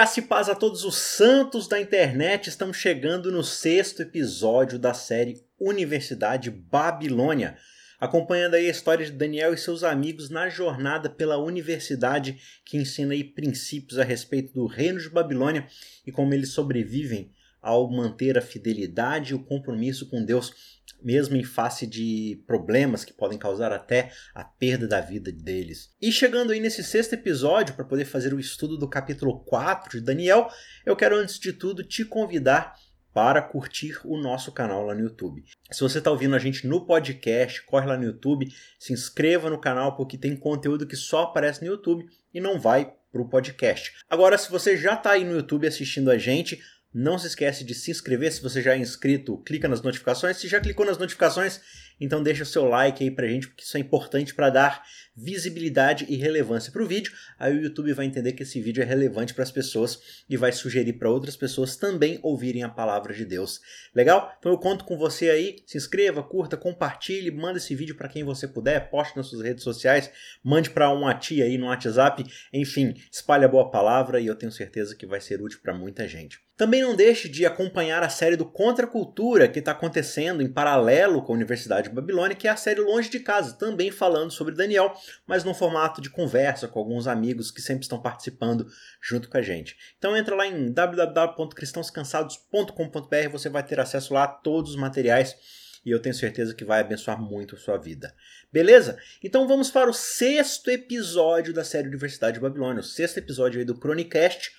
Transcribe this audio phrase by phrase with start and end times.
[0.00, 2.48] Graça e paz a todos os santos da internet.
[2.48, 7.58] Estamos chegando no sexto episódio da série Universidade Babilônia,
[8.00, 13.12] acompanhando aí a história de Daniel e seus amigos na jornada pela universidade que ensina
[13.12, 15.66] aí princípios a respeito do reino de Babilônia
[16.06, 21.44] e como eles sobrevivem ao manter a fidelidade e o compromisso com Deus mesmo em
[21.44, 25.90] face de problemas que podem causar até a perda da vida deles.
[26.00, 30.04] E chegando aí nesse sexto episódio, para poder fazer o estudo do capítulo 4 de
[30.04, 30.48] Daniel,
[30.84, 32.74] eu quero antes de tudo te convidar
[33.12, 35.44] para curtir o nosso canal lá no YouTube.
[35.70, 38.46] Se você está ouvindo a gente no podcast, corre lá no YouTube,
[38.78, 42.92] se inscreva no canal porque tem conteúdo que só aparece no YouTube e não vai
[43.12, 43.92] para o podcast.
[44.08, 47.74] Agora, se você já está aí no YouTube assistindo a gente, não se esquece de
[47.74, 50.36] se inscrever se você já é inscrito, clica nas notificações.
[50.36, 51.60] Se já clicou nas notificações,
[52.00, 54.82] então deixa o seu like aí pra gente, porque isso é importante para dar
[55.22, 57.12] visibilidade e relevância para o vídeo.
[57.38, 60.52] Aí o YouTube vai entender que esse vídeo é relevante para as pessoas e vai
[60.52, 63.60] sugerir para outras pessoas também ouvirem a palavra de Deus.
[63.94, 64.34] Legal?
[64.38, 65.56] Então eu conto com você aí.
[65.66, 69.64] Se inscreva, curta, compartilhe, manda esse vídeo para quem você puder, poste nas suas redes
[69.64, 70.10] sociais,
[70.42, 74.52] mande para uma tia aí no WhatsApp, enfim, espalhe a boa palavra e eu tenho
[74.52, 76.38] certeza que vai ser útil para muita gente.
[76.60, 80.52] Também não deixe de acompanhar a série do Contra a Cultura que está acontecendo em
[80.52, 84.30] paralelo com a Universidade de Babilônia, que é a série Longe de Casa, também falando
[84.30, 84.92] sobre Daniel,
[85.26, 88.66] mas num formato de conversa com alguns amigos que sempre estão participando
[89.00, 89.76] junto com a gente.
[89.98, 95.36] Então entra lá em www.cristãoscansados.com.br, você vai ter acesso lá a todos os materiais
[95.84, 98.14] e eu tenho certeza que vai abençoar muito a sua vida.
[98.52, 98.98] Beleza?
[99.22, 103.64] Então vamos para o sexto episódio da série Universidade de Babilônia, o sexto episódio aí
[103.64, 104.52] do Chronicast,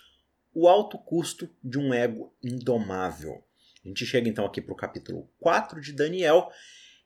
[0.53, 3.43] o alto custo de um ego indomável.
[3.83, 6.49] A gente chega então aqui para o capítulo 4 de Daniel.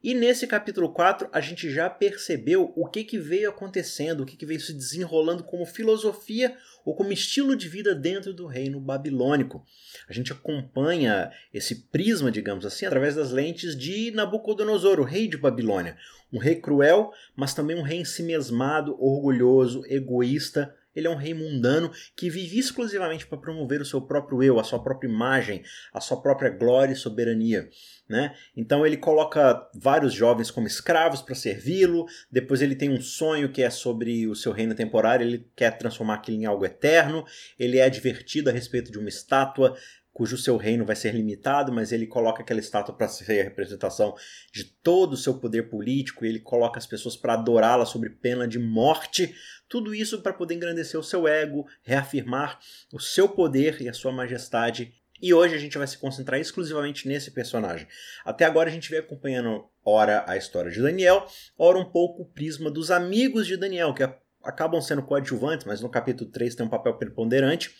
[0.05, 4.37] E nesse capítulo 4 a gente já percebeu o que, que veio acontecendo, o que,
[4.37, 6.55] que veio se desenrolando como filosofia
[6.85, 9.65] ou como estilo de vida dentro do reino babilônico.
[10.07, 15.37] A gente acompanha esse prisma, digamos assim, através das lentes de Nabucodonosor, o rei de
[15.37, 15.97] Babilônia.
[16.31, 21.91] Um rei cruel, mas também um rei ensimesmado, orgulhoso, egoísta, ele é um rei mundano
[22.15, 25.63] que vive exclusivamente para promover o seu próprio eu, a sua própria imagem,
[25.93, 27.69] a sua própria glória e soberania.
[28.07, 28.35] Né?
[28.55, 32.05] Então ele coloca vários jovens como escravos para servi-lo.
[32.31, 35.25] Depois ele tem um sonho que é sobre o seu reino temporário.
[35.25, 37.25] Ele quer transformar aquilo em algo eterno.
[37.57, 39.75] Ele é advertido a respeito de uma estátua
[40.15, 44.15] cujo seu reino vai ser limitado, mas ele coloca aquela estátua para ser a representação
[44.49, 48.57] de todo o seu poder político, ele coloca as pessoas para adorá-la sob pena de
[48.57, 49.35] morte.
[49.67, 52.59] Tudo isso para poder engrandecer o seu ego, reafirmar
[52.93, 54.93] o seu poder e a sua majestade.
[55.21, 57.87] E hoje a gente vai se concentrar exclusivamente nesse personagem.
[58.23, 61.25] Até agora a gente vem acompanhando ora a história de Daniel,
[61.57, 64.03] ora um pouco o prisma dos amigos de Daniel, que
[64.43, 67.71] acabam sendo coadjuvantes, mas no capítulo 3 tem um papel preponderante.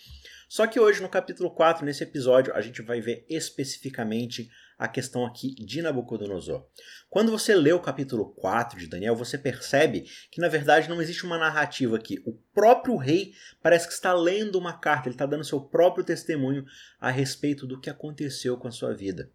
[0.48, 5.26] Só que hoje, no capítulo 4, nesse episódio, a gente vai ver especificamente a questão
[5.26, 6.66] aqui de Nabucodonosor.
[7.10, 11.26] Quando você lê o capítulo 4 de Daniel, você percebe que na verdade não existe
[11.26, 12.22] uma narrativa aqui.
[12.26, 16.66] O próprio rei parece que está lendo uma carta, ele está dando seu próprio testemunho
[17.00, 19.32] a respeito do que aconteceu com a sua vida.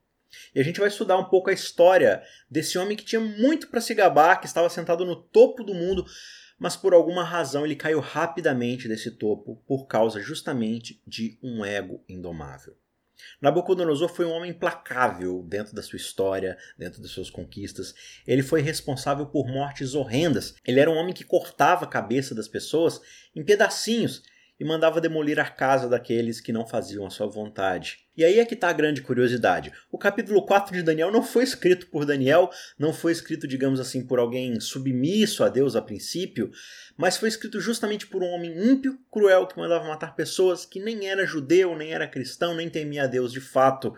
[0.54, 3.80] E a gente vai estudar um pouco a história desse homem que tinha muito para
[3.80, 6.04] se gabar, que estava sentado no topo do mundo,
[6.58, 12.04] mas por alguma razão ele caiu rapidamente desse topo por causa justamente de um ego
[12.08, 12.76] indomável.
[13.40, 17.94] Nabucodonosor foi um homem implacável dentro da sua história, dentro das suas conquistas.
[18.26, 20.54] Ele foi responsável por mortes horrendas.
[20.66, 23.00] Ele era um homem que cortava a cabeça das pessoas
[23.34, 24.22] em pedacinhos
[24.60, 28.00] e mandava demolir a casa daqueles que não faziam a sua vontade.
[28.14, 29.72] E aí é que está a grande curiosidade.
[29.90, 34.06] O capítulo 4 de Daniel não foi escrito por Daniel, não foi escrito, digamos assim,
[34.06, 36.50] por alguém submisso a Deus a princípio,
[36.94, 41.08] mas foi escrito justamente por um homem ímpio, cruel, que mandava matar pessoas, que nem
[41.08, 43.94] era judeu, nem era cristão, nem temia a Deus de fato.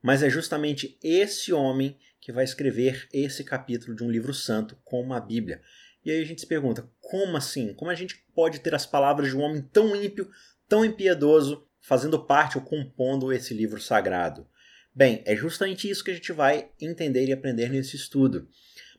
[0.00, 5.12] Mas é justamente esse homem que vai escrever esse capítulo de um livro santo, como
[5.12, 5.60] a Bíblia.
[6.06, 7.74] E aí a gente se pergunta: como assim?
[7.74, 10.30] Como a gente pode ter as palavras de um homem tão ímpio,
[10.68, 14.46] tão impiedoso, fazendo parte ou compondo esse livro sagrado?
[14.94, 18.48] Bem, é justamente isso que a gente vai entender e aprender nesse estudo.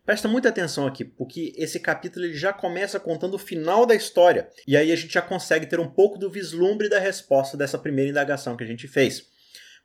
[0.05, 4.49] Presta muita atenção aqui, porque esse capítulo ele já começa contando o final da história,
[4.67, 8.11] e aí a gente já consegue ter um pouco do vislumbre da resposta dessa primeira
[8.11, 9.27] indagação que a gente fez.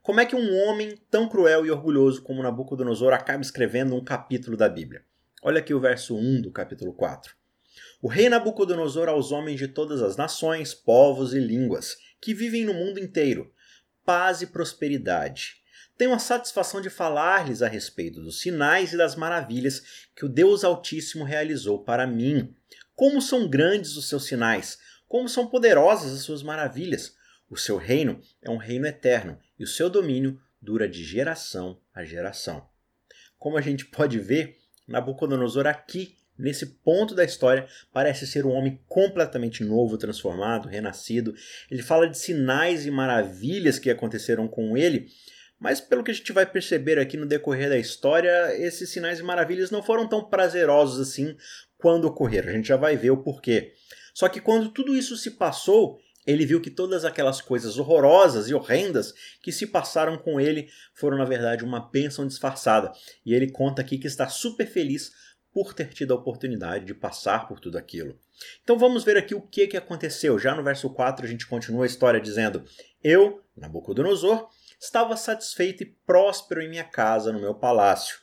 [0.02, 4.56] Como é que um homem tão cruel e orgulhoso como Nabucodonosor acaba escrevendo um capítulo
[4.56, 5.04] da Bíblia?
[5.44, 7.34] Olha aqui o verso 1 do capítulo 4.
[8.00, 12.72] O rei Nabucodonosor aos homens de todas as nações, povos e línguas, que vivem no
[12.72, 13.52] mundo inteiro,
[14.04, 15.56] paz e prosperidade.
[15.98, 19.82] Tenho a satisfação de falar-lhes a respeito dos sinais e das maravilhas
[20.14, 22.54] que o Deus Altíssimo realizou para mim.
[22.94, 24.78] Como são grandes os seus sinais,
[25.08, 27.16] como são poderosas as suas maravilhas.
[27.50, 32.04] O seu reino é um reino eterno e o seu domínio dura de geração a
[32.04, 32.64] geração.
[33.36, 38.80] Como a gente pode ver, Nabucodonosor aqui, nesse ponto da história, parece ser um homem
[38.88, 41.34] completamente novo, transformado, renascido.
[41.70, 45.08] Ele fala de sinais e maravilhas que aconteceram com ele,
[45.58, 49.22] mas pelo que a gente vai perceber aqui no decorrer da história, esses sinais e
[49.22, 51.36] maravilhas não foram tão prazerosos assim
[51.78, 52.48] quando ocorreram.
[52.48, 53.72] A gente já vai ver o porquê.
[54.12, 58.54] Só que quando tudo isso se passou, ele viu que todas aquelas coisas horrorosas e
[58.54, 62.92] horrendas que se passaram com ele foram, na verdade, uma bênção disfarçada.
[63.26, 65.12] E ele conta aqui que está super feliz
[65.52, 68.18] por ter tido a oportunidade de passar por tudo aquilo.
[68.62, 70.38] Então vamos ver aqui o que, que aconteceu.
[70.38, 72.64] Já no verso 4 a gente continua a história dizendo:
[73.02, 74.48] Eu, Nabucodonosor,
[74.80, 78.20] estava satisfeito e próspero em minha casa, no meu palácio.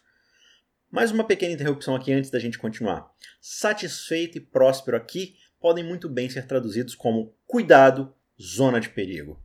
[0.90, 3.08] Mais uma pequena interrupção aqui antes da gente continuar.
[3.40, 9.42] Satisfeito e próspero aqui podem muito bem ser traduzidos como cuidado, zona de perigo.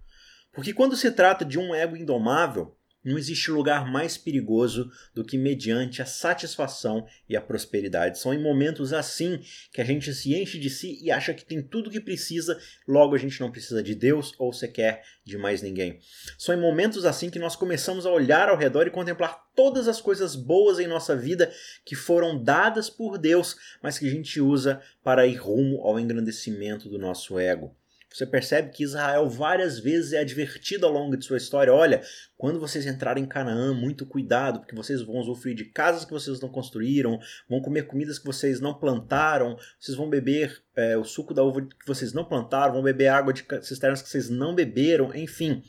[0.52, 5.38] Porque quando se trata de um ego indomável, não existe lugar mais perigoso do que
[5.38, 8.18] mediante a satisfação e a prosperidade.
[8.18, 9.42] São em momentos assim
[9.72, 13.14] que a gente se enche de si e acha que tem tudo que precisa, logo
[13.14, 15.98] a gente não precisa de Deus ou sequer de mais ninguém.
[16.38, 19.98] São em momentos assim que nós começamos a olhar ao redor e contemplar todas as
[19.98, 21.50] coisas boas em nossa vida
[21.86, 26.86] que foram dadas por Deus, mas que a gente usa para ir rumo ao engrandecimento
[26.86, 27.74] do nosso ego.
[28.14, 32.00] Você percebe que Israel várias vezes é advertido ao longo de sua história: olha,
[32.36, 36.40] quando vocês entrarem em Canaã, muito cuidado, porque vocês vão usufruir de casas que vocês
[36.40, 37.18] não construíram,
[37.48, 41.62] vão comer comidas que vocês não plantaram, vocês vão beber é, o suco da uva
[41.62, 45.60] que vocês não plantaram, vão beber água de cisternas que vocês não beberam, enfim.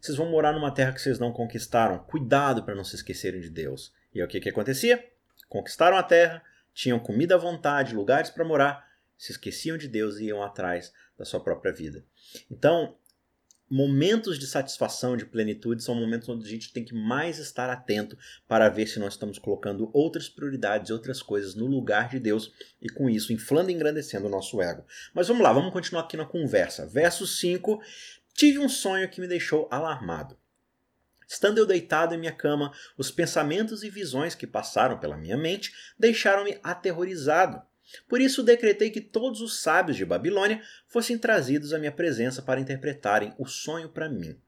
[0.00, 2.00] Vocês vão morar numa terra que vocês não conquistaram.
[2.00, 3.92] Cuidado para não se esquecerem de Deus.
[4.12, 5.04] E o que, que acontecia?
[5.48, 6.42] Conquistaram a terra,
[6.74, 8.85] tinham comida à vontade, lugares para morar,
[9.16, 12.04] se esqueciam de Deus e iam atrás da sua própria vida.
[12.50, 12.96] Então,
[13.68, 18.16] momentos de satisfação, de plenitude, são momentos onde a gente tem que mais estar atento
[18.46, 22.88] para ver se nós estamos colocando outras prioridades, outras coisas no lugar de Deus e
[22.88, 24.84] com isso inflando e engrandecendo o nosso ego.
[25.12, 26.86] Mas vamos lá, vamos continuar aqui na conversa.
[26.86, 27.82] Verso 5:
[28.34, 30.38] Tive um sonho que me deixou alarmado.
[31.28, 35.72] Estando eu deitado em minha cama, os pensamentos e visões que passaram pela minha mente
[35.98, 37.60] deixaram-me aterrorizado.
[38.08, 42.60] Por isso decretei que todos os sábios de Babilônia fossem trazidos à minha presença para
[42.60, 44.38] interpretarem o sonho para mim.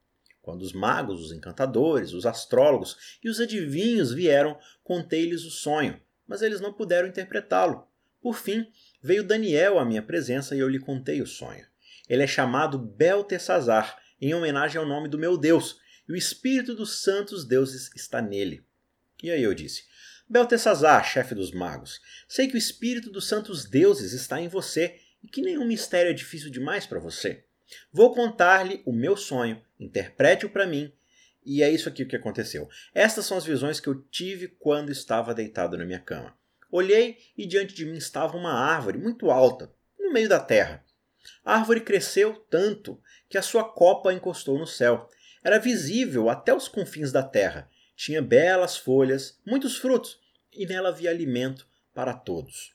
[0.40, 6.42] Quando os magos, os encantadores, os astrólogos e os adivinhos vieram, contei-lhes o sonho, mas
[6.42, 7.86] eles não puderam interpretá-lo.
[8.20, 8.66] Por fim,
[9.02, 11.66] veio Daniel à minha presença e eu lhe contei o sonho.
[12.08, 17.02] Ele é chamado Beltesazar, em homenagem ao nome do meu Deus, e o espírito dos
[17.02, 18.64] santos deuses está nele.
[19.22, 19.84] E aí eu disse:
[20.30, 25.26] Beltesazar, chefe dos magos, sei que o espírito dos santos deuses está em você e
[25.26, 27.44] que nenhum mistério é difícil demais para você.
[27.90, 30.92] Vou contar-lhe o meu sonho, interprete-o para mim,
[31.42, 32.68] e é isso aqui que aconteceu.
[32.94, 36.36] Estas são as visões que eu tive quando estava deitado na minha cama.
[36.70, 40.84] Olhei e diante de mim estava uma árvore muito alta, no meio da terra.
[41.42, 43.00] A árvore cresceu tanto
[43.30, 45.08] que a sua copa encostou no céu.
[45.42, 50.20] Era visível até os confins da terra tinha belas folhas, muitos frutos,
[50.52, 52.72] e nela havia alimento para todos.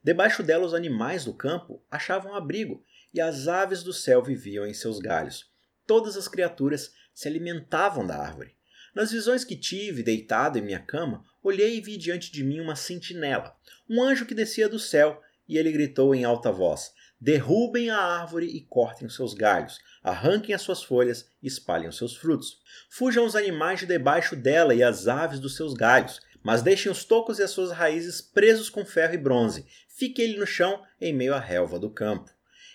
[0.00, 4.72] Debaixo dela os animais do campo achavam abrigo, e as aves do céu viviam em
[4.72, 5.50] seus galhos.
[5.84, 8.54] Todas as criaturas se alimentavam da árvore.
[8.94, 12.76] Nas visões que tive, deitado em minha cama, olhei e vi diante de mim uma
[12.76, 13.56] sentinela,
[13.88, 18.46] um anjo que descia do céu, e ele gritou em alta voz: Derrubem a árvore
[18.46, 22.58] e cortem os seus galhos, arranquem as suas folhas e espalhem os seus frutos.
[22.88, 27.04] Fujam os animais de debaixo dela e as aves dos seus galhos, mas deixem os
[27.04, 29.66] tocos e as suas raízes presos com ferro e bronze.
[29.88, 32.30] Fique ele no chão, em meio à relva do campo.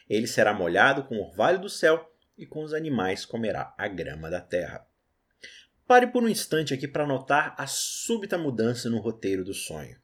[0.07, 4.29] Ele será molhado com o orvalho do céu, e com os animais comerá a grama
[4.29, 4.85] da terra.
[5.87, 9.97] Pare por um instante aqui para notar a súbita mudança no roteiro do sonho.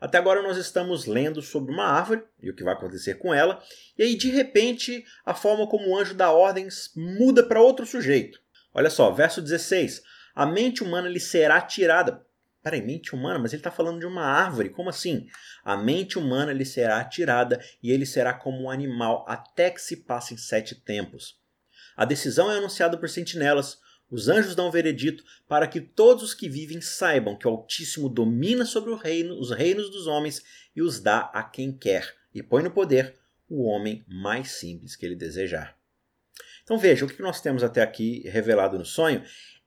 [0.00, 3.62] Até agora nós estamos lendo sobre uma árvore e o que vai acontecer com ela,
[3.98, 8.40] e aí de repente a forma como o anjo dá ordens muda para outro sujeito.
[8.74, 10.02] Olha só, verso 16:
[10.34, 12.24] A mente humana lhe será tirada.
[12.62, 13.38] Peraí, mente humana?
[13.38, 15.28] Mas ele está falando de uma árvore, como assim?
[15.64, 19.98] A mente humana lhe será tirada e ele será como um animal até que se
[19.98, 21.40] passem sete tempos.
[21.96, 23.78] A decisão é anunciada por sentinelas,
[24.10, 28.64] os anjos dão veredito para que todos os que vivem saibam que o Altíssimo domina
[28.64, 30.42] sobre reino, os reinos dos homens
[30.74, 33.16] e os dá a quem quer, e põe no poder
[33.48, 35.76] o homem mais simples que ele desejar.
[36.62, 39.22] Então veja, o que nós temos até aqui revelado no sonho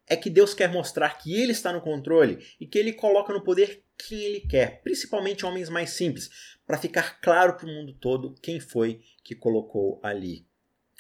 [0.10, 3.44] é que Deus quer mostrar que Ele está no controle e que Ele coloca no
[3.44, 6.30] poder quem Ele quer, principalmente homens mais simples,
[6.66, 10.46] para ficar claro para o mundo todo quem foi que colocou ali.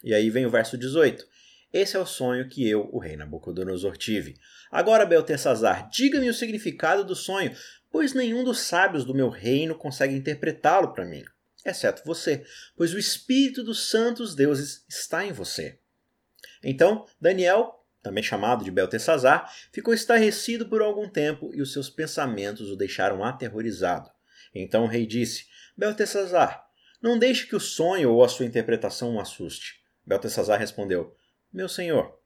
[0.03, 1.25] E aí vem o verso 18.
[1.71, 4.35] Esse é o sonho que eu, o rei Nabucodonosor, tive.
[4.71, 7.55] Agora, Beltesazar, diga-me o significado do sonho,
[7.91, 11.23] pois nenhum dos sábios do meu reino consegue interpretá-lo para mim,
[11.65, 12.43] exceto você,
[12.75, 15.79] pois o Espírito dos santos deuses está em você.
[16.63, 22.71] Então, Daniel, também chamado de Beltesazar, ficou estarrecido por algum tempo e os seus pensamentos
[22.71, 24.09] o deixaram aterrorizado.
[24.53, 25.45] Então o rei disse:
[25.77, 26.65] Beltesazar,
[27.01, 29.81] não deixe que o sonho ou a sua interpretação o assuste.
[30.05, 31.15] Beltesazar respondeu:
[31.51, 32.19] Meu senhor,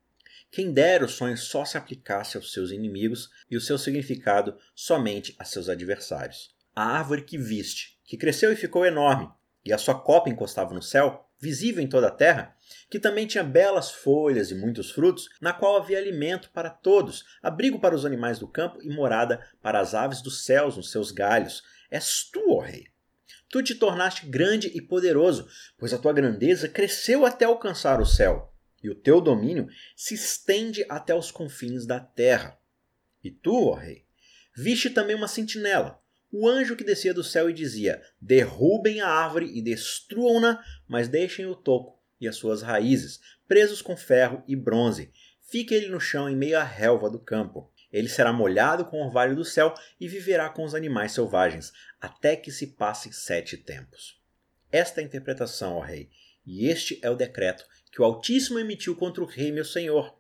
[0.52, 5.34] quem dera o sonho só se aplicasse aos seus inimigos e o seu significado somente
[5.40, 6.54] a seus adversários.
[6.76, 9.30] A árvore que viste, que cresceu e ficou enorme,
[9.64, 12.54] e a sua copa encostava no céu, visível em toda a terra,
[12.90, 17.80] que também tinha belas folhas e muitos frutos, na qual havia alimento para todos, abrigo
[17.80, 21.64] para os animais do campo e morada para as aves dos céus nos seus galhos.
[21.90, 22.88] És tu, ó rei.
[23.50, 28.53] Tu te tornaste grande e poderoso, pois a tua grandeza cresceu até alcançar o céu,
[28.84, 32.60] e o teu domínio se estende até os confins da terra.
[33.24, 34.06] E tu, ó rei,
[34.56, 36.04] viste também uma sentinela,
[36.36, 41.46] o anjo que descia do céu e dizia: Derrubem a árvore e destruam-na, mas deixem
[41.46, 45.12] o toco e as suas raízes, presos com ferro e bronze.
[45.42, 47.72] Fique ele no chão em meio à relva do campo.
[47.92, 51.72] Ele será molhado com o orvalho do céu e viverá com os animais selvagens,
[52.02, 54.20] até que se passem sete tempos.
[54.72, 56.10] Esta é a interpretação, ó rei,
[56.44, 60.18] e este é o decreto que o Altíssimo emitiu contra o rei meu senhor.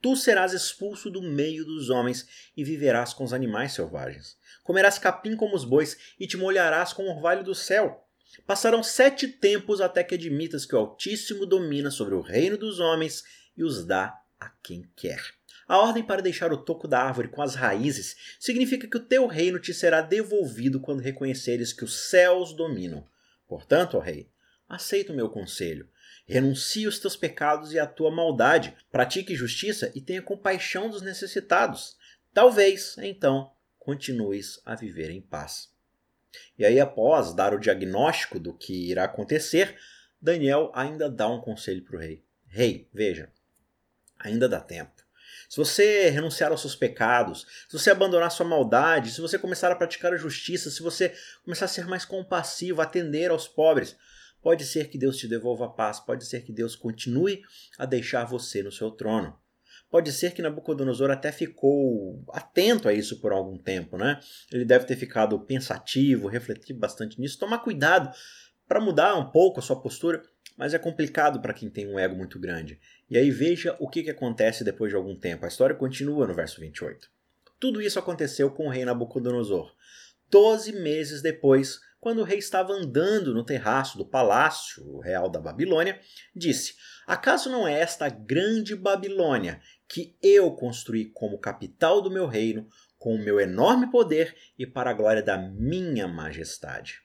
[0.00, 4.36] Tu serás expulso do meio dos homens e viverás com os animais selvagens.
[4.62, 8.06] Comerás capim como os bois e te molharás com o orvalho do céu.
[8.46, 13.24] Passarão sete tempos até que admitas que o Altíssimo domina sobre o reino dos homens
[13.56, 15.20] e os dá a quem quer.
[15.66, 19.26] A ordem para deixar o toco da árvore com as raízes significa que o teu
[19.26, 23.02] reino te será devolvido quando reconheceres que os céus dominam.
[23.46, 24.28] Portanto, ó rei,
[24.68, 25.88] aceita o meu conselho.
[26.28, 31.96] Renuncie os teus pecados e a tua maldade, pratique justiça e tenha compaixão dos necessitados.
[32.34, 35.70] Talvez, então, continues a viver em paz.
[36.58, 39.74] E aí, após dar o diagnóstico do que irá acontecer,
[40.20, 42.22] Daniel ainda dá um conselho para o rei.
[42.46, 43.32] Rei, veja,
[44.18, 44.92] ainda dá tempo.
[45.48, 49.76] Se você renunciar aos seus pecados, se você abandonar sua maldade, se você começar a
[49.76, 53.96] praticar a justiça, se você começar a ser mais compassivo, atender aos pobres,
[54.42, 57.42] pode ser que Deus te devolva a paz, pode ser que Deus continue
[57.78, 59.38] a deixar você no seu trono.
[59.90, 64.20] Pode ser que Nabucodonosor até ficou atento a isso por algum tempo, né?
[64.52, 67.38] Ele deve ter ficado pensativo, refletido bastante nisso.
[67.38, 68.14] Tomar cuidado
[68.66, 70.22] para mudar um pouco a sua postura,
[70.58, 72.78] mas é complicado para quem tem um ego muito grande.
[73.08, 75.46] E aí veja o que, que acontece depois de algum tempo.
[75.46, 77.08] A história continua no verso 28.
[77.58, 79.74] Tudo isso aconteceu com o rei Nabucodonosor.
[80.30, 86.00] Doze meses depois, quando o rei estava andando no terraço do palácio real da Babilônia,
[86.34, 86.74] disse:
[87.06, 93.14] Acaso não é esta grande Babilônia que eu construí como capital do meu reino, com
[93.14, 97.00] o meu enorme poder e para a glória da minha majestade?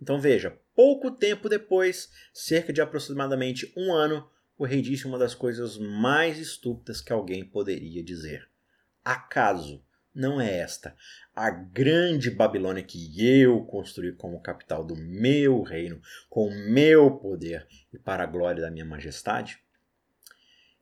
[0.00, 4.28] Então veja, pouco tempo depois, cerca de aproximadamente um ano,
[4.58, 8.48] o rei disse uma das coisas mais estúpidas que alguém poderia dizer.
[9.04, 9.85] Acaso
[10.16, 10.96] não é esta
[11.34, 17.66] a grande Babilônia que eu construí como capital do meu reino, com o meu poder
[17.92, 19.58] e para a glória da minha majestade?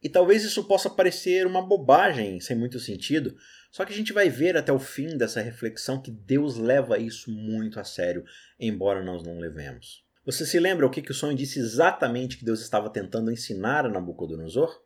[0.00, 3.36] E talvez isso possa parecer uma bobagem sem muito sentido,
[3.72, 7.32] só que a gente vai ver até o fim dessa reflexão que Deus leva isso
[7.32, 8.24] muito a sério,
[8.60, 10.04] embora nós não levemos.
[10.24, 13.84] Você se lembra o que, que o sonho disse exatamente que Deus estava tentando ensinar
[13.86, 14.82] a Nabucodonosor?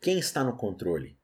[0.00, 1.19] Quem está no controle?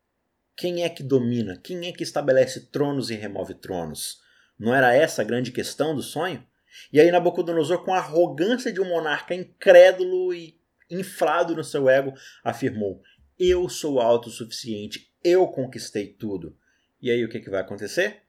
[0.56, 1.58] Quem é que domina?
[1.62, 4.22] Quem é que estabelece tronos e remove tronos?
[4.58, 6.42] Não era essa a grande questão do sonho?
[6.90, 10.58] E aí Nabucodonosor, com a arrogância de um monarca incrédulo e
[10.90, 13.02] inflado no seu ego, afirmou:
[13.38, 16.56] Eu sou autossuficiente, eu conquistei tudo.
[17.02, 18.22] E aí o que, que vai acontecer?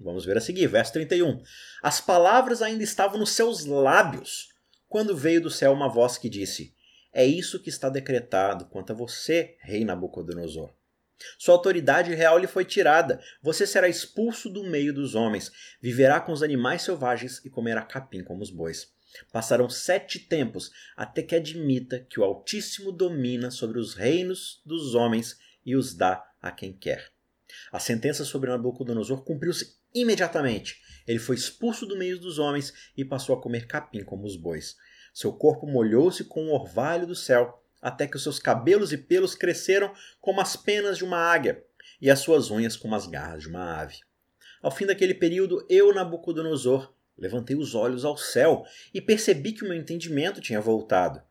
[0.00, 1.42] Vamos ver a seguir, verso 31.
[1.80, 4.48] As palavras ainda estavam nos seus lábios,
[4.88, 6.74] quando veio do céu uma voz que disse:
[7.12, 10.77] É isso que está decretado quanto a você, rei Nabucodonosor.
[11.38, 13.20] Sua autoridade real lhe foi tirada.
[13.42, 18.22] Você será expulso do meio dos homens, viverá com os animais selvagens e comerá capim
[18.22, 18.92] como os bois.
[19.32, 25.38] Passarão sete tempos até que admita que o Altíssimo domina sobre os reinos dos homens
[25.64, 27.10] e os dá a quem quer.
[27.72, 30.80] A sentença sobre Nabucodonosor cumpriu-se imediatamente.
[31.06, 34.76] Ele foi expulso do meio dos homens e passou a comer capim como os bois.
[35.12, 39.34] Seu corpo molhou-se com o orvalho do céu, até que os seus cabelos e pelos
[39.34, 41.64] cresceram como as penas de uma águia,
[42.00, 43.98] e as suas unhas como as garras de uma ave.
[44.62, 49.68] Ao fim daquele período, eu, Nabucodonosor, levantei os olhos ao céu e percebi que o
[49.68, 51.22] meu entendimento tinha voltado.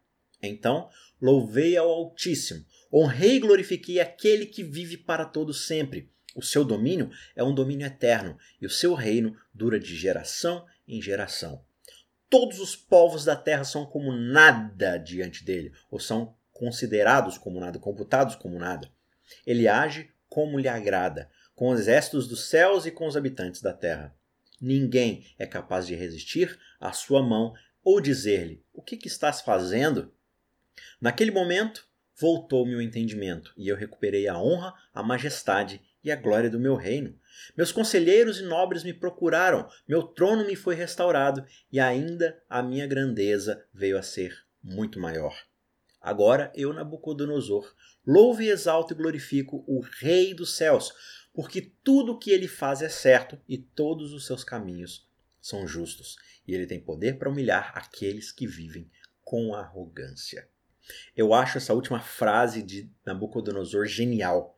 [0.42, 0.90] Então,
[1.20, 2.64] Louvei ao Altíssimo,
[2.94, 6.12] honrei e glorifiquei aquele que vive para todo sempre.
[6.36, 11.02] O seu domínio é um domínio eterno, e o seu reino dura de geração em
[11.02, 11.66] geração.
[12.30, 17.80] Todos os povos da terra são como nada diante dele, ou são considerados como nada,
[17.80, 18.92] computados como nada.
[19.46, 23.74] Ele age como lhe agrada, com os exércitos dos céus e com os habitantes da
[23.74, 24.16] terra.
[24.60, 27.54] Ninguém é capaz de resistir à sua mão
[27.84, 30.12] ou dizer-lhe: O que, que estás fazendo?
[31.00, 31.88] Naquele momento,
[32.20, 36.76] voltou-me o entendimento e eu recuperei a honra, a majestade e a glória do meu
[36.76, 37.18] reino.
[37.56, 42.88] Meus conselheiros e nobres me procuraram, meu trono me foi restaurado e ainda a minha
[42.88, 45.36] grandeza veio a ser muito maior.
[46.02, 47.74] Agora eu, Nabucodonosor,
[48.06, 50.94] louvo e exalto e glorifico o Rei dos céus,
[51.34, 55.08] porque tudo o que ele faz é certo e todos os seus caminhos
[55.42, 58.90] são justos, e ele tem poder para humilhar aqueles que vivem
[59.24, 60.48] com arrogância.
[61.16, 64.57] Eu acho essa última frase de Nabucodonosor genial.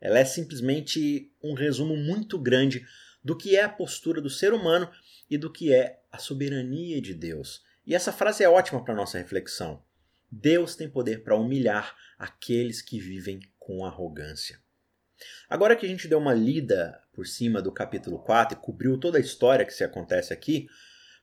[0.00, 2.86] Ela é simplesmente um resumo muito grande
[3.22, 4.90] do que é a postura do ser humano
[5.28, 7.62] e do que é a soberania de Deus.
[7.86, 9.82] E essa frase é ótima para nossa reflexão.
[10.30, 14.58] Deus tem poder para humilhar aqueles que vivem com arrogância.
[15.48, 19.18] Agora que a gente deu uma lida por cima do capítulo 4 e cobriu toda
[19.18, 20.68] a história que se acontece aqui,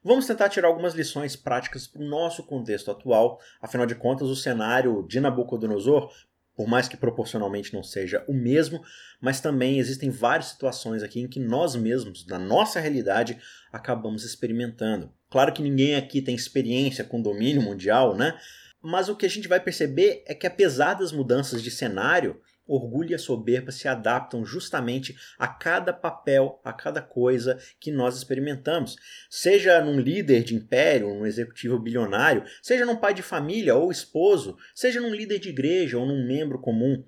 [0.03, 3.39] vamos tentar tirar algumas lições práticas para o nosso contexto atual.
[3.61, 6.11] Afinal de contas, o cenário de Nabucodonosor,
[6.55, 8.81] por mais que proporcionalmente não seja o mesmo,
[9.19, 13.37] mas também existem várias situações aqui em que nós mesmos, na nossa realidade,
[13.71, 15.11] acabamos experimentando.
[15.29, 18.39] Claro que ninguém aqui tem experiência com domínio mundial, né?
[18.81, 23.11] Mas o que a gente vai perceber é que apesar das mudanças de cenário, orgulho
[23.11, 28.95] e a soberba se adaptam justamente a cada papel, a cada coisa que nós experimentamos.
[29.29, 34.57] Seja num líder de império, num executivo bilionário, seja num pai de família ou esposo,
[34.73, 37.03] seja num líder de igreja ou num membro comum.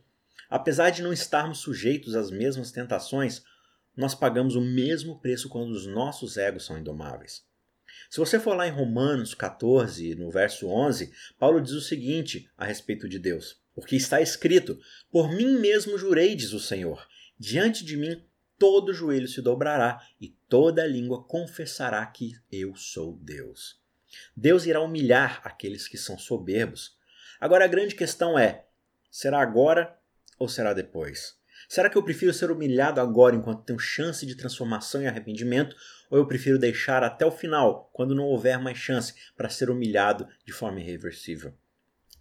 [0.49, 3.43] Apesar de não estarmos sujeitos às mesmas tentações,
[3.95, 7.45] nós pagamos o mesmo preço quando os nossos egos são indomáveis.
[8.09, 12.65] Se você for lá em Romanos 14, no verso 11, Paulo diz o seguinte a
[12.65, 14.79] respeito de Deus: Porque está escrito:
[15.11, 18.23] Por mim mesmo jurei, diz o Senhor, diante de mim
[18.57, 23.79] todo joelho se dobrará e toda língua confessará que eu sou Deus.
[24.35, 26.97] Deus irá humilhar aqueles que são soberbos.
[27.39, 28.65] Agora a grande questão é:
[29.11, 29.97] será agora
[30.39, 31.37] ou será depois?
[31.67, 35.75] Será que eu prefiro ser humilhado agora enquanto tenho chance de transformação e arrependimento?
[36.09, 40.27] Ou eu prefiro deixar até o final, quando não houver mais chance, para ser humilhado
[40.45, 41.53] de forma irreversível?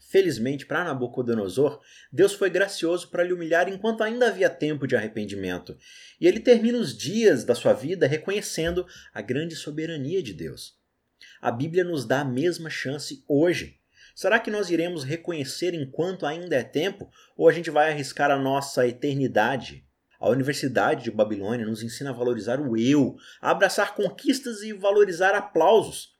[0.08, 1.80] Felizmente para Nabucodonosor,
[2.12, 5.76] Deus foi gracioso para lhe humilhar enquanto ainda havia tempo de arrependimento.
[6.20, 10.78] E ele termina os dias da sua vida reconhecendo a grande soberania de Deus.
[11.40, 13.80] A Bíblia nos dá a mesma chance hoje.
[14.16, 18.38] Será que nós iremos reconhecer enquanto ainda é tempo ou a gente vai arriscar a
[18.38, 19.84] nossa eternidade?
[20.18, 25.34] A Universidade de Babilônia nos ensina a valorizar o eu, a abraçar conquistas e valorizar
[25.34, 26.16] aplausos.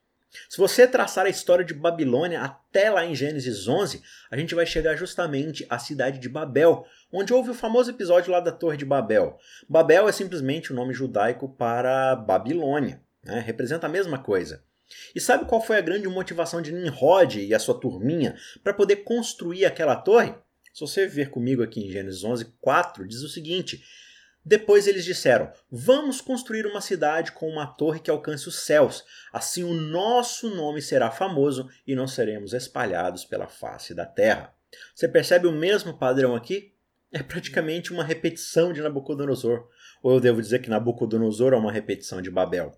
[0.47, 4.67] Se você traçar a história de Babilônia até lá em Gênesis 11, a gente vai
[4.67, 8.85] chegar justamente à cidade de Babel, onde houve o famoso episódio lá da Torre de
[8.85, 9.39] Babel.
[9.67, 13.39] Babel é simplesmente o nome judaico para Babilônia, né?
[13.39, 14.66] representa a mesma coisa.
[15.13, 18.97] E sabe qual foi a grande motivação de Nimrod e a sua turminha para poder
[18.97, 20.33] construir aquela torre?
[20.73, 23.83] Se você ver comigo aqui em Gênesis 11, 4, diz o seguinte:
[24.45, 29.03] Depois eles disseram: Vamos construir uma cidade com uma torre que alcance os céus.
[29.33, 34.53] Assim o nosso nome será famoso e não seremos espalhados pela face da terra.
[34.93, 36.73] Você percebe o mesmo padrão aqui?
[37.11, 39.67] É praticamente uma repetição de Nabucodonosor.
[40.03, 42.71] Ou eu devo dizer que Nabucodonosor é uma repetição de Babel.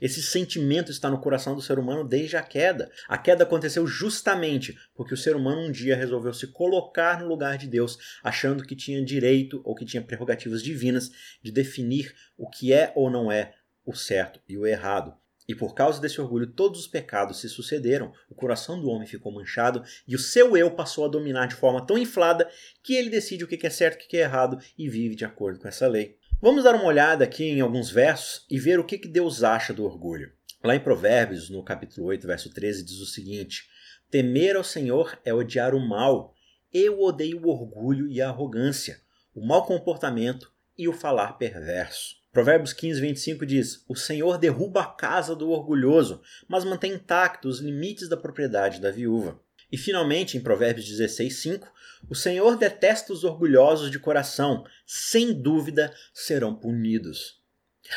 [0.00, 2.90] Esse sentimento está no coração do ser humano desde a queda.
[3.08, 7.58] A queda aconteceu justamente porque o ser humano um dia resolveu se colocar no lugar
[7.58, 11.10] de Deus, achando que tinha direito ou que tinha prerrogativas divinas
[11.42, 15.14] de definir o que é ou não é o certo e o errado.
[15.46, 19.30] E por causa desse orgulho, todos os pecados se sucederam, o coração do homem ficou
[19.30, 22.48] manchado e o seu eu passou a dominar de forma tão inflada
[22.82, 25.24] que ele decide o que é certo e o que é errado e vive de
[25.24, 26.18] acordo com essa lei.
[26.40, 29.84] Vamos dar uma olhada aqui em alguns versos e ver o que, Deus acha do
[29.84, 30.32] orgulho.
[30.62, 33.68] Lá em Provérbios, no capítulo 8, verso 13, diz o seguinte:
[34.10, 36.34] Temer ao Senhor é odiar o mal.
[36.72, 39.00] Eu odeio o orgulho e a arrogância,
[39.34, 42.16] o mau comportamento e o falar perverso.
[42.32, 47.64] Provérbios 15, 25 diz: O Senhor derruba a casa do orgulhoso, mas mantém intactos os
[47.64, 49.40] limites da propriedade da viúva.
[49.70, 51.72] E finalmente, em Provérbios 16, 5,
[52.08, 57.42] o Senhor detesta os orgulhosos de coração, sem dúvida serão punidos.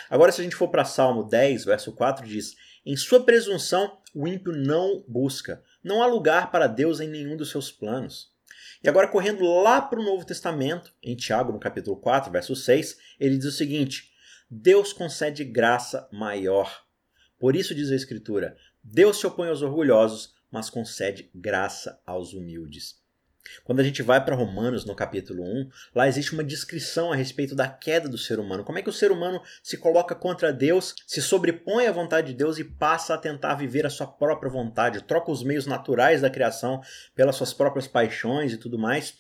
[0.10, 4.28] Agora, se a gente for para Salmo 10, verso 4, diz: Em sua presunção o
[4.28, 8.32] ímpio não busca, Não há lugar para Deus em nenhum dos seus planos.
[8.84, 12.98] E agora, correndo lá para o Novo Testamento, em Tiago, no capítulo 4, verso 6,
[13.20, 14.12] ele diz o seguinte:
[14.50, 16.84] Deus concede graça maior.
[17.40, 22.96] Por isso diz a Escritura: Deus se opõe aos orgulhosos, mas concede graça aos humildes.
[23.64, 27.56] Quando a gente vai para Romanos, no capítulo 1, lá existe uma descrição a respeito
[27.56, 28.64] da queda do ser humano.
[28.64, 32.34] Como é que o ser humano se coloca contra Deus, se sobrepõe à vontade de
[32.34, 36.30] Deus e passa a tentar viver a sua própria vontade, troca os meios naturais da
[36.30, 36.82] criação
[37.16, 39.14] pelas suas próprias paixões e tudo mais.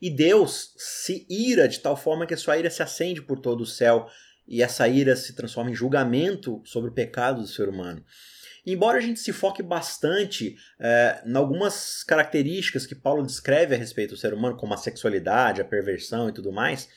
[0.00, 3.60] E Deus se ira de tal forma que a sua ira se acende por todo
[3.60, 4.08] o céu
[4.48, 8.04] e essa ira se transforma em julgamento sobre o pecado do ser humano.
[8.66, 14.14] Embora a gente se foque bastante é, em algumas características que Paulo descreve a respeito
[14.14, 16.88] do ser humano, como a sexualidade, a perversão e tudo mais,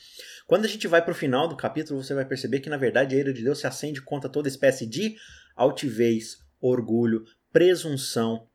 [0.46, 3.14] quando a gente vai para o final do capítulo, você vai perceber que, na verdade,
[3.14, 5.16] a ira de Deus se acende contra toda espécie de
[5.56, 8.46] altivez, orgulho, presunção.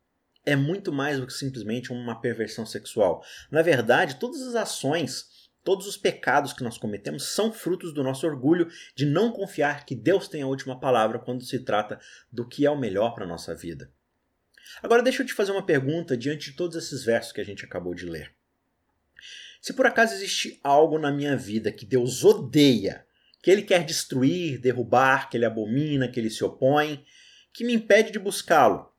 [0.46, 3.24] É muito mais do que simplesmente uma perversão sexual.
[3.52, 5.26] Na verdade, todas as ações
[5.64, 9.94] Todos os pecados que nós cometemos são frutos do nosso orgulho de não confiar que
[9.94, 12.00] Deus tem a última palavra quando se trata
[12.32, 13.92] do que é o melhor para a nossa vida.
[14.82, 17.66] Agora deixa eu te fazer uma pergunta diante de todos esses versos que a gente
[17.66, 18.34] acabou de ler.
[19.62, 23.06] Se por acaso existe algo na minha vida que Deus odeia,
[23.42, 27.04] que Ele quer destruir, derrubar, que Ele abomina, que Ele se opõe,
[27.52, 28.90] que me impede de buscá-lo,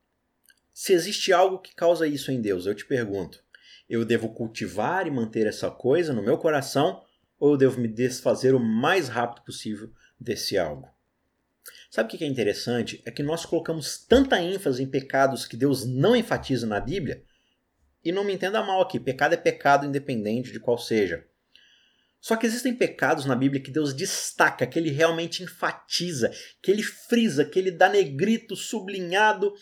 [0.73, 3.43] se existe algo que causa isso em Deus, eu te pergunto,
[3.91, 7.03] eu devo cultivar e manter essa coisa no meu coração
[7.37, 10.87] ou eu devo me desfazer o mais rápido possível desse algo?
[11.89, 13.01] Sabe o que é interessante?
[13.05, 17.21] É que nós colocamos tanta ênfase em pecados que Deus não enfatiza na Bíblia.
[18.01, 21.27] E não me entenda mal aqui, pecado é pecado independente de qual seja.
[22.21, 26.81] Só que existem pecados na Bíblia que Deus destaca, que ele realmente enfatiza, que ele
[26.81, 29.53] frisa, que ele dá negrito, sublinhado,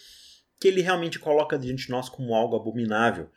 [0.61, 3.31] que ele realmente coloca diante de nós como algo abominável.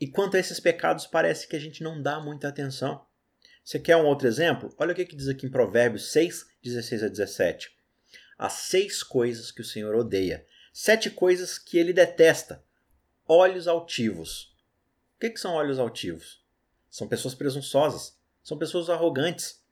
[0.00, 3.04] E quanto a esses pecados, parece que a gente não dá muita atenção.
[3.64, 4.74] Você quer um outro exemplo?
[4.78, 7.76] Olha o que, que diz aqui em Provérbios 6, 16 a 17.
[8.38, 12.62] Há seis coisas que o Senhor odeia, sete coisas que ele detesta.
[13.26, 14.54] Olhos altivos.
[15.16, 16.44] O que, que são olhos altivos?
[16.90, 19.64] São pessoas presunçosas, são pessoas arrogantes.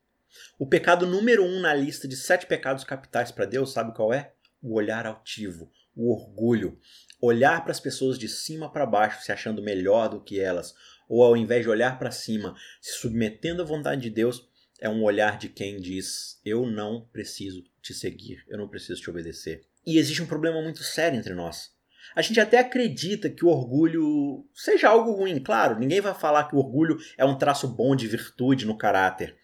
[0.58, 4.32] O pecado número um na lista de sete pecados capitais para Deus, sabe qual é?
[4.62, 6.80] O olhar altivo, o orgulho,
[7.24, 10.74] olhar para as pessoas de cima para baixo, se achando melhor do que elas,
[11.08, 14.48] ou ao invés de olhar para cima, se submetendo à vontade de Deus,
[14.80, 19.10] é um olhar de quem diz: Eu não preciso te seguir, eu não preciso te
[19.10, 19.62] obedecer.
[19.86, 21.72] E existe um problema muito sério entre nós.
[22.14, 26.54] A gente até acredita que o orgulho seja algo ruim, claro, ninguém vai falar que
[26.54, 29.36] o orgulho é um traço bom de virtude no caráter.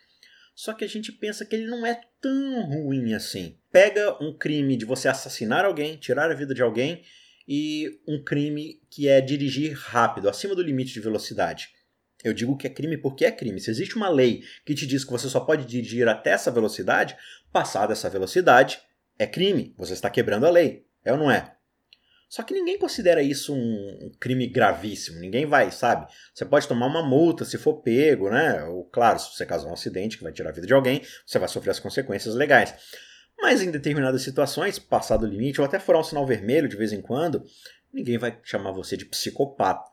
[0.55, 3.59] Só que a gente pensa que ele não é tão ruim assim.
[3.73, 7.03] Pega um crime de você assassinar alguém, tirar a vida de alguém,
[7.53, 11.71] e um crime que é dirigir rápido, acima do limite de velocidade.
[12.23, 13.61] Eu digo que é crime porque é crime.
[13.61, 17.17] Se existe uma lei que te diz que você só pode dirigir até essa velocidade,
[17.51, 18.81] passada essa velocidade,
[19.19, 19.75] é crime.
[19.77, 20.87] Você está quebrando a lei.
[21.05, 21.57] É ou não é?
[22.29, 25.19] Só que ninguém considera isso um crime gravíssimo.
[25.19, 26.07] Ninguém vai, sabe?
[26.33, 28.63] Você pode tomar uma multa se for pego, né?
[28.63, 31.37] Ou, claro, se você causar um acidente que vai tirar a vida de alguém, você
[31.41, 32.73] vai sofrer as consequências legais.
[33.41, 36.93] Mas em determinadas situações, passado o limite, ou até furar um sinal vermelho de vez
[36.93, 37.45] em quando,
[37.93, 39.91] ninguém vai chamar você de psicopata.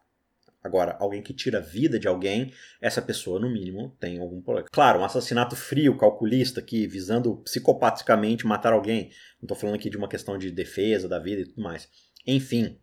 [0.64, 4.68] Agora, alguém que tira a vida de alguém, essa pessoa, no mínimo, tem algum problema.
[4.70, 9.10] Claro, um assassinato frio, calculista, que visando psicopaticamente matar alguém.
[9.42, 11.88] Não estou falando aqui de uma questão de defesa da vida e tudo mais.
[12.26, 12.78] Enfim.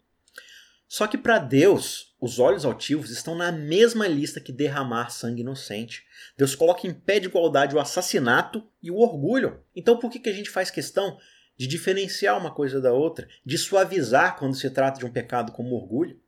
[0.94, 6.06] Só que para Deus, os olhos altivos estão na mesma lista que derramar sangue inocente.
[6.38, 9.60] Deus coloca em pé de igualdade o assassinato e o orgulho.
[9.74, 11.18] Então por que, que a gente faz questão
[11.56, 15.74] de diferenciar uma coisa da outra, de suavizar quando se trata de um pecado como
[15.74, 16.22] orgulho?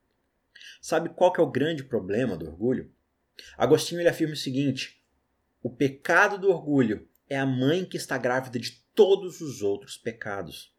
[0.81, 2.93] Sabe qual que é o grande problema do orgulho?
[3.57, 5.01] Agostinho ele afirma o seguinte:
[5.63, 10.75] o pecado do orgulho é a mãe que está grávida de todos os outros pecados.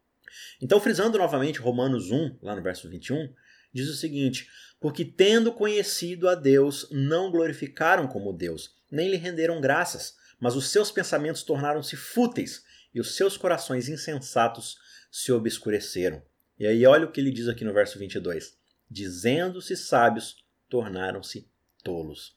[0.60, 3.32] Então, frisando novamente Romanos 1, lá no verso 21,
[3.72, 4.48] diz o seguinte:
[4.80, 10.68] Porque tendo conhecido a Deus, não glorificaram como Deus, nem lhe renderam graças, mas os
[10.70, 14.76] seus pensamentos tornaram-se fúteis e os seus corações insensatos
[15.10, 16.22] se obscureceram.
[16.58, 18.56] E aí, olha o que ele diz aqui no verso 22:
[18.90, 21.50] Dizendo-se sábios, tornaram-se
[21.82, 22.36] tolos.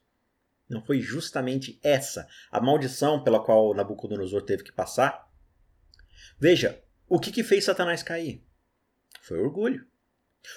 [0.70, 5.30] Não foi justamente essa a maldição pela qual Nabucodonosor teve que passar?
[6.40, 8.46] Veja, o que, que fez Satanás cair?
[9.22, 9.86] Foi orgulho.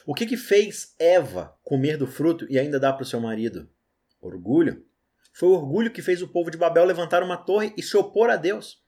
[0.06, 3.68] O que, que fez Eva comer do fruto e ainda dar para o seu marido?
[4.20, 4.84] Orgulho.
[5.32, 8.30] Foi o orgulho que fez o povo de Babel levantar uma torre e se opor
[8.30, 8.84] a Deus.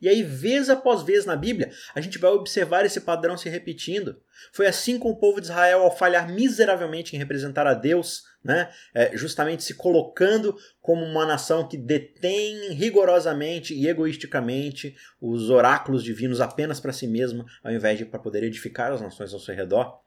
[0.00, 4.20] E aí, vez após vez na Bíblia, a gente vai observar esse padrão se repetindo.
[4.52, 8.70] Foi assim com o povo de Israel ao falhar miseravelmente em representar a Deus, né?
[8.94, 16.40] É, justamente se colocando como uma nação que detém rigorosamente e egoisticamente os oráculos divinos
[16.40, 20.00] apenas para si mesma, ao invés de para poder edificar as nações ao seu redor.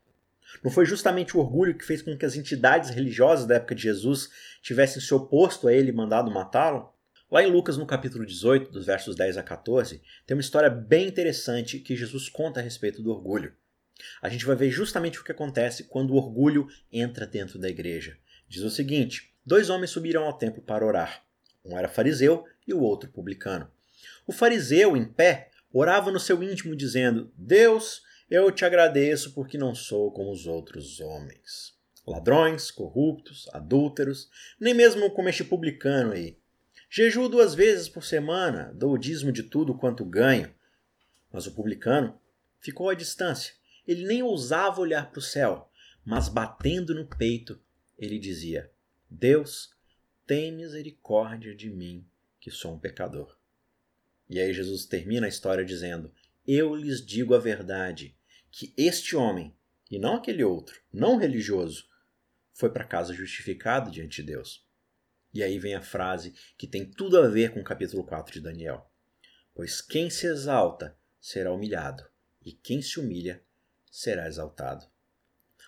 [0.63, 3.83] Não foi justamente o orgulho que fez com que as entidades religiosas da época de
[3.83, 4.29] Jesus
[4.61, 6.93] tivessem se oposto a ele e mandado matá-lo?
[7.31, 11.07] Lá em Lucas, no capítulo 18, dos versos 10 a 14, tem uma história bem
[11.07, 13.53] interessante que Jesus conta a respeito do orgulho.
[14.21, 18.17] A gente vai ver justamente o que acontece quando o orgulho entra dentro da igreja.
[18.49, 21.23] Diz o seguinte: Dois homens subiram ao templo para orar.
[21.63, 23.71] Um era fariseu e o outro publicano.
[24.27, 29.75] O fariseu, em pé, orava no seu íntimo, dizendo: Deus, eu te agradeço porque não
[29.75, 31.77] sou como os outros homens.
[32.07, 36.39] Ladrões, corruptos, adúlteros, nem mesmo como este publicano aí.
[36.89, 40.49] Jejuo duas vezes por semana, dou o dízimo de tudo quanto ganho.
[41.29, 42.17] Mas o publicano
[42.61, 43.53] ficou à distância.
[43.85, 45.69] Ele nem ousava olhar para o céu,
[46.05, 47.61] mas batendo no peito,
[47.99, 48.71] ele dizia:
[49.09, 49.75] Deus,
[50.25, 52.07] tem misericórdia de mim,
[52.39, 53.37] que sou um pecador.
[54.29, 56.13] E aí Jesus termina a história dizendo:
[56.47, 58.15] Eu lhes digo a verdade,
[58.51, 59.55] que este homem,
[59.89, 61.89] e não aquele outro, não religioso,
[62.53, 64.65] foi para casa justificado diante de Deus.
[65.33, 68.41] E aí vem a frase que tem tudo a ver com o capítulo 4 de
[68.41, 68.91] Daniel.
[69.53, 72.05] Pois quem se exalta será humilhado,
[72.45, 73.41] e quem se humilha
[73.89, 74.85] será exaltado.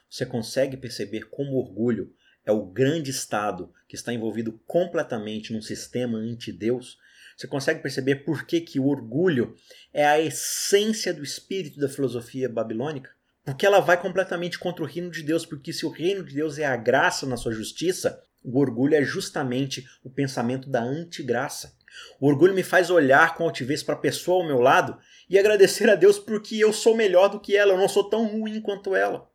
[0.10, 2.14] Você consegue perceber como o orgulho
[2.46, 7.00] é o grande estado que está envolvido completamente num sistema anti-Deus?
[7.38, 9.56] Você consegue perceber por que, que o orgulho
[9.94, 13.10] é a essência do espírito da filosofia babilônica?
[13.44, 16.58] Porque ela vai completamente contra o reino de Deus, porque se o reino de Deus
[16.58, 21.76] é a graça na sua justiça, o orgulho é justamente o pensamento da antigraça.
[22.20, 24.98] O orgulho me faz olhar com altivez para a pessoa ao meu lado
[25.30, 28.26] e agradecer a Deus porque eu sou melhor do que ela, eu não sou tão
[28.26, 29.30] ruim quanto ela.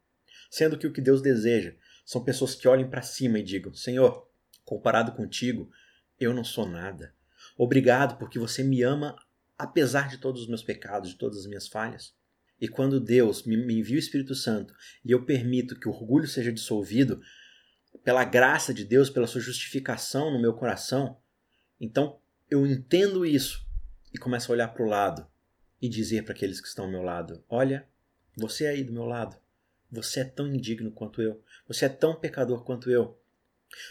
[0.50, 4.26] Sendo que o que Deus deseja são pessoas que olhem para cima e digam: Senhor,
[4.64, 5.70] comparado contigo,
[6.18, 7.14] eu não sou nada.
[7.58, 9.16] Obrigado porque você me ama
[9.58, 12.14] apesar de todos os meus pecados, de todas as minhas falhas.
[12.60, 14.72] E quando Deus me envia o Espírito Santo
[15.04, 17.20] e eu permito que o orgulho seja dissolvido,
[18.04, 21.18] pela graça de Deus, pela sua justificação no meu coração,
[21.80, 23.66] então eu entendo isso
[24.12, 25.26] e começo a olhar para o lado
[25.82, 27.88] e dizer para aqueles que estão ao meu lado: Olha,
[28.36, 29.36] você aí do meu lado,
[29.90, 33.20] você é tão indigno quanto eu, você é tão pecador quanto eu.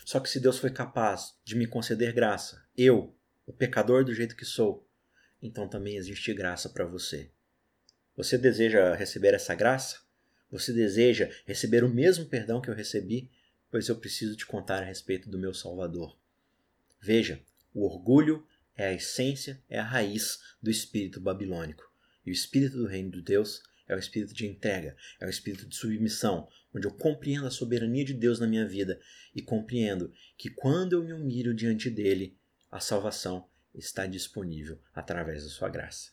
[0.06, 3.17] Só que se Deus foi capaz de me conceder graça, eu,
[3.48, 4.88] o pecador do jeito que sou,
[5.42, 7.32] então também existe graça para você.
[8.16, 10.02] Você deseja receber essa graça?
[10.52, 13.32] Você deseja receber o mesmo perdão que eu recebi?
[13.70, 16.18] pois eu preciso te contar a respeito do meu Salvador.
[17.02, 17.42] Veja,
[17.74, 21.84] o orgulho é a essência, é a raiz do espírito babilônico.
[22.26, 25.68] E o espírito do reino de Deus é o espírito de entrega, é o espírito
[25.68, 29.00] de submissão, onde eu compreendo a soberania de Deus na minha vida
[29.34, 32.38] e compreendo que quando eu me humilho diante dele,
[32.78, 36.12] a salvação está disponível através da sua graça.